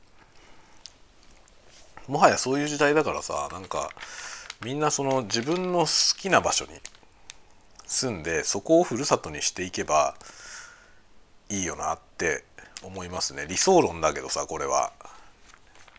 [2.08, 3.90] もはやそういう時代だからさなんか
[4.64, 6.72] みんなその自分の好きな場所に
[7.86, 10.16] 住んでそこをふるさとにしていけば
[11.50, 12.44] いいよなって
[12.84, 14.92] 思いますね理想論だけどさこれは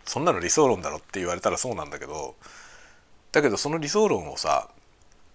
[0.05, 2.35] そんなの理想論だろって言われたらそうなんだけど
[3.33, 4.69] だけどその理想論をさ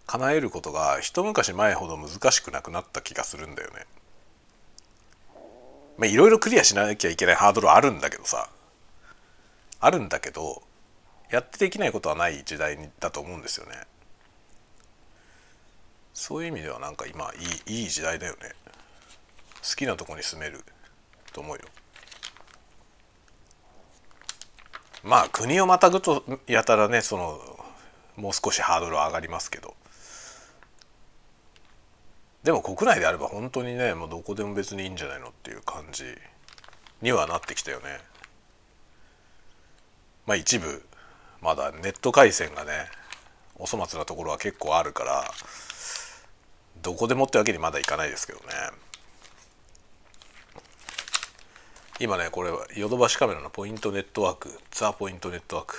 [0.08, 3.86] 叶えることが一昔前ほど難しくなくなった気がするんだよね。
[5.98, 8.50] まあいろいろクリアしなきゃいけないハードルはあるんだけどさ
[9.82, 10.62] あるんだけど
[11.32, 13.73] やってできないことはない時代だと思うんですよね。
[16.13, 17.32] そういう意味ではなんか今
[17.67, 18.52] いいいい時代だよね。
[19.67, 20.63] 好きなとこに住める
[21.34, 21.62] と思うよ。
[25.04, 27.40] まあ国をまたぐとやたらねその
[28.17, 29.73] もう少しハードルは上がりますけど
[32.44, 36.04] でも国内であれば本当にねもうどこでも別にいいんじゃないのっていう感じ
[37.02, 38.11] にはなってきたよね。
[40.26, 40.84] まあ一部
[41.42, 42.72] まだネット回線がね
[43.56, 45.24] お粗末なところは結構あるから
[46.82, 48.46] どこでもってわけにまだいかないですけどね。
[52.00, 55.76] 今ねこれはヨドバシカメラのポイントネットワークザ・ポイントネットワーク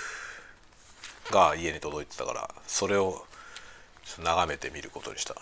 [1.33, 3.25] が家に届いてたからそれを
[4.23, 5.35] 眺めてみることにした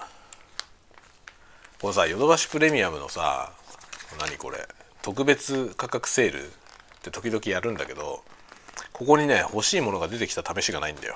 [1.79, 3.53] このさヨドバシプレミアムのさ
[4.19, 4.57] 何これ
[5.03, 6.49] 特別価格セールっ
[7.03, 8.23] て時々やるんだけど
[9.01, 11.15] ここにね欲しいものが出てきた試しがないんだよ。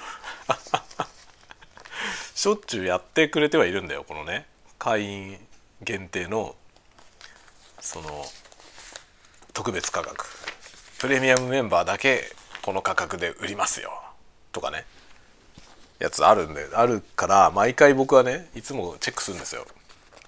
[2.34, 4.48] しょっちゅうやってくれてはいるんだよこのね。
[4.80, 5.48] 会員
[5.82, 6.56] 限定の
[7.80, 8.26] その
[9.54, 10.26] 特別価格。
[10.98, 12.34] プレミアムメンバーだけ
[12.64, 14.02] この価格で売りますよ。
[14.52, 14.88] とかね。
[16.00, 19.68] やつあるんであるから毎回僕はねいつもチェックするんですよ。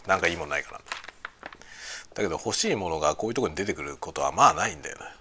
[0.06, 0.78] なんかいいものないかな。
[0.78, 0.84] だ
[2.18, 5.17] けど欲しいものがこういうとこに出てくることはまあないんだよね。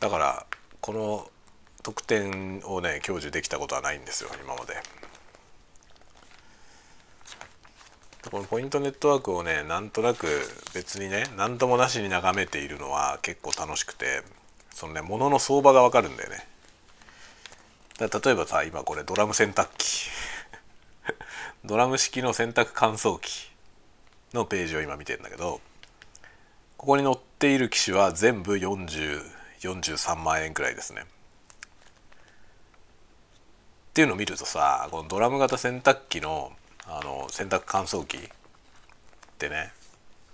[0.00, 0.46] だから
[0.80, 1.30] この
[1.82, 4.74] 特典をね享受できたことはないんですよ今まで。
[8.30, 10.26] このポイントネットワークをねなんとなく
[10.74, 14.22] 別にね何ともなしに眺めているのは結構楽しくて
[14.70, 16.46] そのね物の相場がわかるんだよね。
[17.98, 20.10] だ例えばさ今これドラム洗濯機。
[21.64, 23.50] ドラム式の洗濯乾燥機
[24.34, 25.60] のページを今見てんだけど
[26.76, 28.58] ここに載っている機種は全部
[29.60, 31.02] 43万円くらいですね。
[31.02, 31.04] っ
[33.94, 36.52] ていうのを見るとさこのドラム型洗濯機の
[36.86, 38.20] あの洗濯乾燥機っ
[39.38, 39.72] てね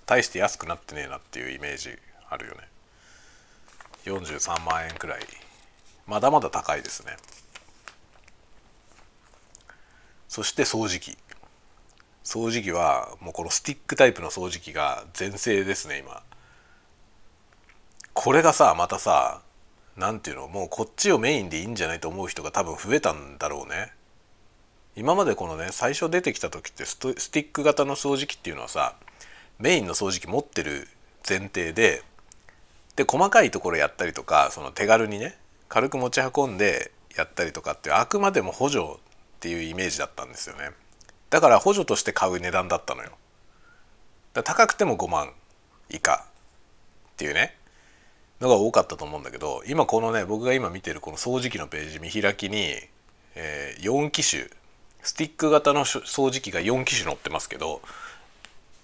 [0.06, 1.90] 大して安くなってねえなっていうイメージ
[2.28, 2.60] あるよね。
[4.04, 5.20] 43万円くらい。
[6.06, 7.16] まだまだ高いですね。
[10.28, 11.16] そして掃除機。
[12.24, 16.22] 掃除機はもうこのスティックタイプの掃除機が全盛ですね今。
[18.14, 19.42] これがさまたさ
[19.96, 23.92] 何ていうのもうこっちをメインでいいんじゃないと思う人が多分増えたんだろうね。
[24.96, 28.94] 今までこのね最初出てきた時ってスティック型の掃除機っていうのはさ
[29.58, 30.88] メインの掃除機持ってる
[31.28, 32.02] 前提で
[32.94, 35.36] で細かいところやったりとかその手軽にね
[35.68, 38.86] 軽く持ち運んでやったりとかってあくまでも補助っ
[39.40, 40.70] ていうイメージだったんですよね。
[41.30, 43.10] だから補助として買う値段だったのよ。
[44.44, 45.32] 高くても5万
[45.90, 46.26] 以下
[47.12, 47.56] っていうね。
[48.44, 52.74] のが多かったと思うんだけど今このね僕が今見てるこの掃除機のページ見開きに、
[53.34, 54.48] えー、4機種
[55.02, 57.80] スティック型の掃除機が4機種載ってますけど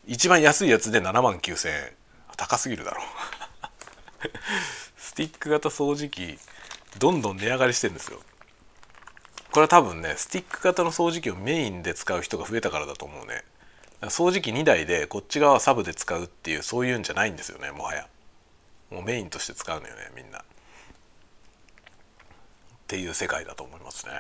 [0.07, 1.93] 一番安いやつで7万9,000円。
[2.37, 3.03] 高すぎるだろ。
[4.97, 6.39] スティック型掃除機
[6.99, 8.21] どんどん値上がりしてんですよ。
[9.51, 13.45] これは多分ねスティック型の掃除機をメインで使う人が増えたからだと思うね。
[14.03, 18.09] 掃除機2台でこっち側はサブで使うっていうそういうんじゃないんですよねもはや。
[18.91, 20.39] もうメインとして使うのよねみんな。
[20.41, 20.43] っ
[22.89, 24.13] ていう世界だと思いますね。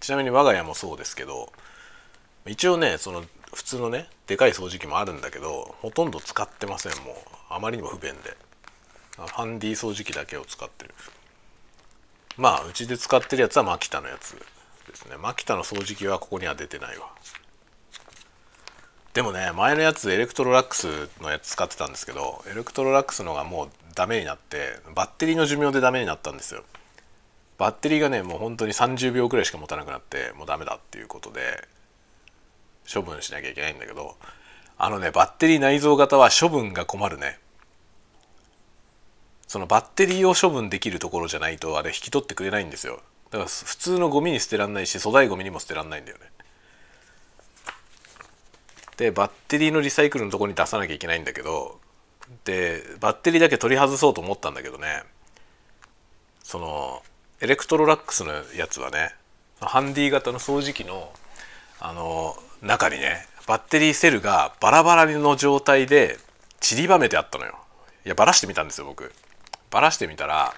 [0.00, 1.52] ちなみに我が家もそうですけど
[2.46, 7.14] 一応ねその普通のねでかい掃除機もあるんだけどほとんど使ってませんもう。
[7.48, 8.36] あまりにも不便で。
[9.18, 10.94] ハンディ掃除機だけを使ってる。
[12.38, 14.32] まあうちで使ってるやつはマキタのやつ
[14.88, 15.16] ですね。
[15.18, 17.08] マキタの掃除機はここには出てないわ。
[19.12, 26.64] でもね前のやつエレクトロラックスのやつ使ってたんですけどエレクトロラックスのがもうダメになってバッテリーの寿命でダメになったんですよ。
[27.58, 31.68] バッテリーがねもう本当に30秒くらいしか持たなくなってもうダメだっていうことで
[32.92, 34.16] 処分しなきゃいけないんだけど
[34.78, 37.38] あのねバッテリー内蔵型は処分が困るね。
[39.46, 43.00] そのバッテリーを処分できるところじゃないとあれ引き取ってくれないんですよ。
[43.30, 46.24] だから普通のゴミに捨てらんないし粗大ゴミにも捨てらんないんだよね。
[48.96, 51.80] でバッテリーのリサイクルのとこに出さなきゃいけないんだけど
[52.44, 55.02] でバッテリーだけ取り外そうと思ったんだけどね。
[56.42, 57.02] その
[57.40, 59.14] エレクトロラックスのやつはね
[59.60, 61.12] ハンディ型の掃除機の
[61.80, 66.18] あの中にねバッテリーセルがバラバラの状態で
[66.60, 67.58] 散りばめてあったのよ。
[68.04, 69.12] いやバラしてみたんですよ僕。
[69.70, 70.54] バラしてみたら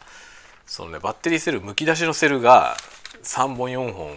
[0.66, 2.76] そのねバッテリーセルむき出しのセルが
[3.22, 4.16] 3本4本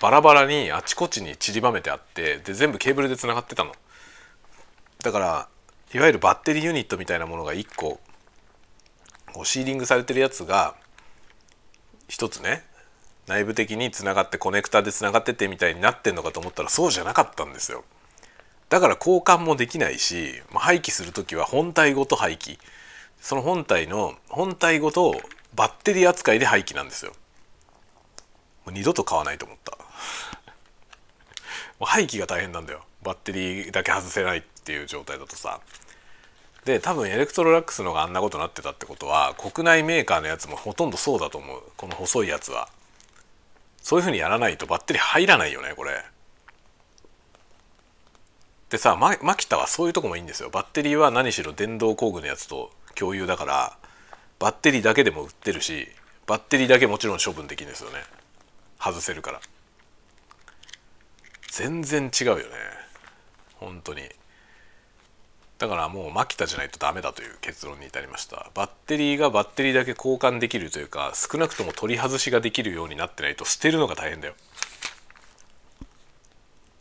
[0.00, 3.72] バラバラにあちこちに散りばめてあってで全部ケーブルでつながってたの。
[5.02, 5.48] だから
[5.94, 8.00] いわゆるバッテリーユニットみたいなものが1個
[9.32, 10.74] こうシーリングされてるやつが
[12.08, 12.64] 1つね
[13.26, 17.84] 内部的につながってコネクタでつながっててみたいになってんのかと思ったらそうじゃなかったんですよ。
[18.68, 22.58] だから交換もできないしまあ廃棄する時は本体ごと廃棄。
[23.20, 25.20] その本体の本体ごと
[25.54, 27.12] バッテリー扱いで廃棄なんですよ。
[28.64, 29.76] もう二度と買わないと思った。
[31.78, 32.84] もう廃棄が大変なんだよ。
[33.02, 35.60] バッテリーだけ外せないっていう状態だとさ。
[36.64, 41.62] で多分エレクトロラックスのがあんなことになってたってことは国内メーカーのやつもほとんどそうだと思う。
[41.76, 42.68] この細いやつは。
[43.80, 46.04] そういうふうにやらないとバッテリー入らないよねこれ。
[48.70, 50.50] でさママキタはそういうとこもいいんですよ。
[50.50, 53.78] バッテリーは何しろ電動工具のやつと共有だから
[54.40, 55.86] バッテリーだけでも売ってるし
[56.26, 57.98] バッテリーだけもちろん処分できるんですよね。
[58.80, 59.40] 外せるから。
[61.52, 62.42] 全然違うよね。
[63.54, 64.02] 本当に。
[65.58, 68.50] だからもうマキタじゃないとダメだという結論に至りました。
[68.54, 74.34] バッテリーがバッテリーだけ交換できるというか少なくとも取り外しができるようになってないと捨てるのが大変だよ。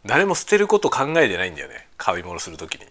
[0.06, 2.86] 誰も捨てること考えてないんだよね買い物する時に。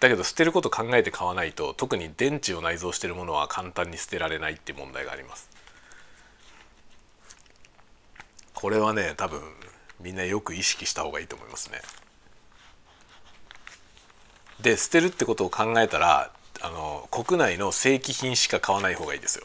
[0.00, 5.48] だけど捨てること考えて買わないと特に電池を内蔵しているものは簡単に捨てられないっていう問題があります。
[8.54, 9.40] これはね多分
[10.00, 11.82] みんなよく意識した方がいいと思いますね。
[14.62, 19.44] で捨てるってことを考えたらあの国内の正規品しか買わない方がいいですよ。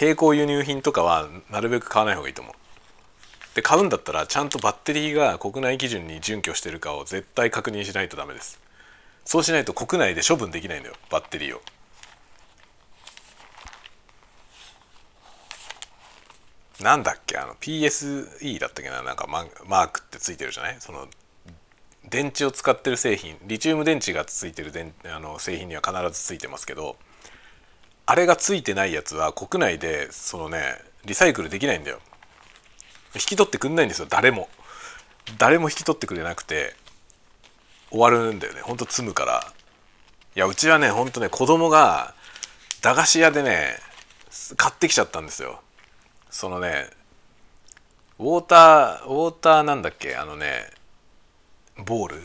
[0.00, 2.54] 並行輸入品とかはなるべく買わない方がいいと思う。
[3.54, 8.58] で買うんだったらちゃんとバッテリーが国内基準に準拠してるかを絶対確認しないとダメです。
[9.24, 11.60] そうしないと国内で処分できないのよバッテリーを。
[16.80, 20.76] なんだっけあの PSE だったっけななんかママークってついてるじゃない？
[20.80, 21.06] その
[22.12, 26.96] 電池を使ってる製品リチウム電池がついてる電あの製品には必ずついてますけど
[28.04, 32.00] あれがついてないやつは国内でそのねリサイクルできないんだよ。
[33.14, 34.48] 引き取ってくんないんですよ誰も。
[35.38, 36.74] 誰も引き取ってくれなくて
[37.90, 38.60] 終わるんだよね。
[38.60, 39.52] ほんと積むから。
[40.36, 42.14] いやうちはねほんとね子供が
[42.82, 43.76] 駄菓子屋でね
[44.56, 45.62] 買ってきちゃったんですよ。
[46.30, 46.90] そのね
[48.18, 50.16] ウォーターウォーターなんだっけ？
[50.16, 50.70] あのね
[51.78, 52.22] ボール？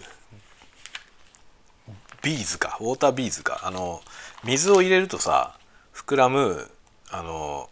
[2.21, 2.77] ビーズか？
[2.81, 3.61] ウォータービーズか？
[3.63, 4.01] あの
[4.43, 5.57] 水を入れるとさ
[5.93, 6.69] 膨らむ
[7.09, 7.69] あの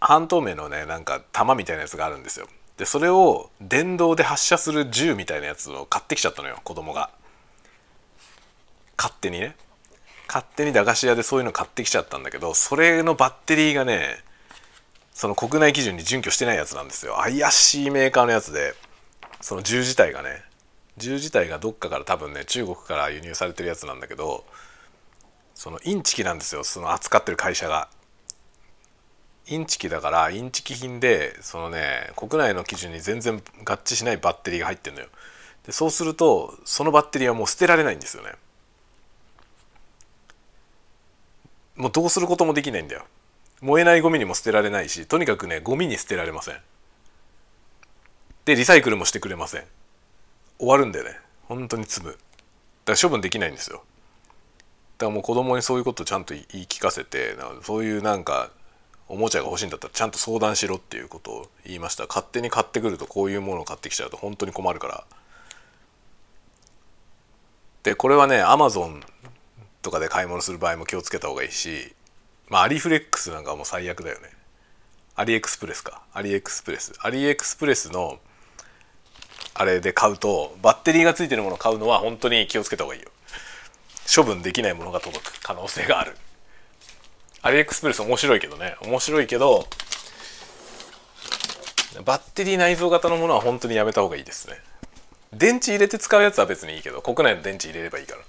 [0.00, 2.46] 半透明のねなんか玉みたいなやつがあるんですよ。
[2.76, 7.10] でそれを電動で発射する銃みたいなやつを買ってきちゃったのよ子供が。
[8.96, 9.56] 勝手にね。
[10.26, 14.16] 勝手に駄菓子屋でそういうの買ってきちゃったんだけどそれのバッテリーがね
[15.12, 17.16] その国内基準に準拠してないやつなんですよ。
[17.20, 18.74] 怪しいメーカーのやつで
[19.40, 20.42] その銃自体がね
[20.96, 24.44] 銃自体がどっかから多分ね中国から輸入されてるやつなんだけど
[25.54, 26.64] そのインチキなんですよ。
[26.64, 27.88] その扱ってる会社が。
[29.46, 35.08] インチキだからインチキ品でそのね国内の基準に全然合致しないバッテリーが入ってるのよ。
[35.66, 38.32] でそうするとそのバッテリーはもう捨てられないんですよね。
[41.76, 43.04] もうどうすることもできないんだよ。
[43.60, 46.56] 燃えないゴミにも捨てられないしとにかくねゴミに捨てられません。
[48.46, 49.64] でリサイクルもしてくれません。
[50.58, 51.18] 終わるんだよね。
[51.48, 52.12] 本当に積む。
[52.12, 52.22] だか
[52.92, 53.82] ら処分できないんですよ。
[54.98, 58.50] だからもう子供にそういうことをちゃんと言い聞かせてそういうなんか
[59.08, 62.06] おもちゃが欲しいんだったらちゃんと相談しろっていうことを言いました。
[62.06, 65.04] 勝手に買ってくるとこういうものを買ってきちゃうと本当に困るから。
[67.82, 69.02] でこれはねアマゾン
[69.82, 71.94] とかで買い物する場合も気をつけた方がいいし
[72.48, 74.30] まあアリフレックスなんかもう最悪だよね。
[75.16, 76.02] アリエクスプレスか。
[76.12, 76.92] アリエクスプレス。
[77.00, 78.18] アリエクスプレスの
[79.54, 83.10] あれで買うとバッテリーがついてるものを買うのは本当に気をつけた方がいいよ。
[84.14, 86.16] 処分できないものが届く可能性がある。
[87.42, 88.76] アリエクスプレス面白いけどね。
[88.82, 89.66] 面白いけど
[92.04, 94.56] バッテリー内蔵型のものは本当にやめた方がいいですね。
[95.32, 98.22] 電池入れて使うやつは別にいいけど国内の電池入れればいいから。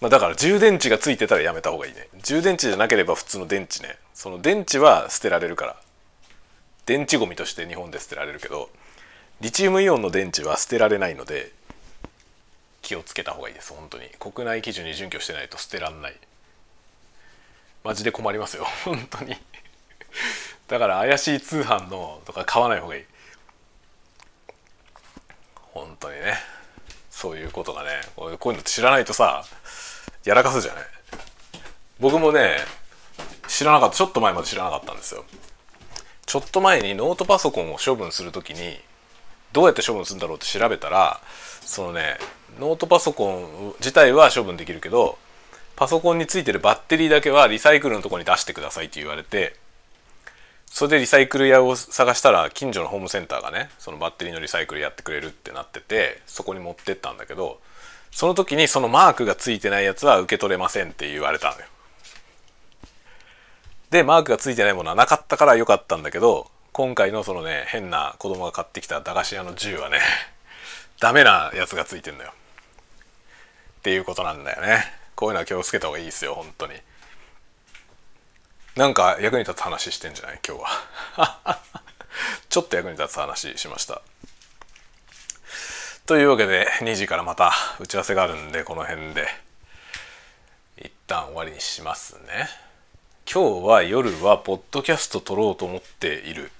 [0.00, 2.08] まあ、だから充電池がついてたらやめた方がいいね。
[2.22, 3.96] 充電池じゃなければ普通の電池ね。
[4.12, 5.76] その電池は捨てられるから。
[6.86, 8.68] 電池ゴミとして日本で捨てられるけど
[9.42, 11.50] リチウムイオンの電池は捨てられないので
[12.80, 14.08] 気をつけた方がいいです本当に。
[14.20, 16.14] 国内基準に準拠してないと捨てらんない。
[17.82, 19.36] マジで困りますよ 本当に。
[20.68, 23.04] だから怪しい通販のとか買わない方がいい。
[25.72, 26.38] 本当にね。
[27.10, 29.44] そういうことがねこういうの知らないとさ
[30.24, 30.84] やらかすじゃない。
[31.98, 32.58] 僕もね
[33.48, 33.96] 知らなかった。
[33.96, 35.24] ちょっと前まで知らなかったんですよ。
[36.26, 38.80] ちょっと前にノートパソコンを処分する時に
[39.52, 41.20] どうやって処分するんだろうって調べたら
[41.60, 42.18] そのね
[42.58, 45.18] ノートパソコン自体は処分できるけど
[45.76, 49.56] パソコンについてるバッテリーだけはリサイクルのとこに出してくださいって言われて
[50.66, 57.60] それでリサイクル屋を探したら近所のホームセンターがねそのバッテリーのリサイクルやってくれるってなっててそこに持ってったんだけど
[58.10, 61.66] その時にそのマークがついてないやつは受け取れませんって言われたのよ。
[63.90, 70.00] でマークがついてないものはなかったから良かったんだけど今回のそのね変な子供が買ってきた駄菓子屋の銃はね
[71.00, 72.32] ダメなやつがついてんのよ。
[73.80, 74.92] っていうことなんだよね。
[75.16, 76.80] こういうのは気をつけた方がいいですよ本当に。
[78.76, 80.40] なんか役に立つ話してんじゃない？
[80.46, 80.62] 今日
[81.16, 81.60] は
[82.48, 84.00] ちょっと役に立つ話しました
[86.06, 89.28] というわけで2時からまた打ち合わせがあるんでこの辺で
[90.78, 92.48] 一旦終わりにしますね
[93.30, 96.50] 今日は夜はポッドキャスト録ろうと思っている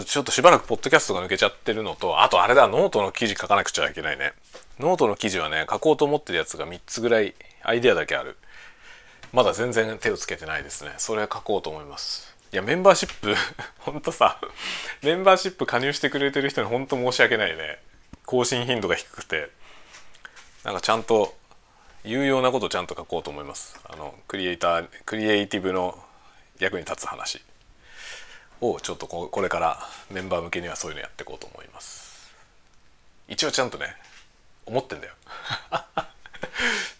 [0.00, 4.32] ちょっとしばらくポッドキャストが抜けちゃってるのとあとあれだノートの記事書かなくちゃいけないね。
[4.78, 8.36] ノートの記事はね書こうと思ってるやつが3つぐらいアイデアだけある。
[9.32, 10.92] まだ全然手をつけてないですね。
[10.98, 12.34] それは書こうと思います。
[12.52, 13.34] いやメンバーシップ
[13.80, 14.38] ほんとさ
[15.02, 17.78] メンバーシップ加入してくれてる人にほんと申し訳ないね。
[18.26, 19.50] 更新頻度が低くて。
[20.64, 21.34] なんかちゃんと
[22.04, 23.80] 有用なことちゃんと書こうと思います。
[23.84, 25.98] あのクリエイタークリエイティブの
[26.58, 27.42] 役に立つ話。
[28.62, 29.78] をちょっとこれから
[30.10, 32.32] メンバー向けにはそういうのやっていこうと思います。
[33.28, 33.96] 一応ちゃんとね
[34.64, 35.14] 思ってんだよ。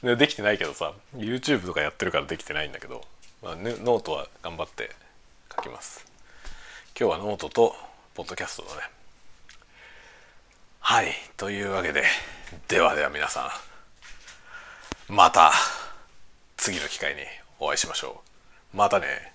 [0.16, 3.06] できてないけどさ YouTube とかやってるからできてないんだけど、
[3.42, 4.90] まあ、ノートは頑張って
[5.54, 6.04] 書きます。
[6.98, 7.76] 今日はノートと
[8.14, 8.82] ポッドキャストだね。
[10.80, 12.04] はいというわけで。
[12.68, 13.50] ではでは皆さ
[15.08, 15.52] んまた
[16.56, 17.22] 次の機会に
[17.60, 18.20] お会いしましょ
[18.74, 18.76] う。
[18.76, 19.31] またね。